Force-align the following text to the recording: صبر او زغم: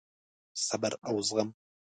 صبر 0.67 0.91
او 1.07 1.15
زغم: 1.29 1.49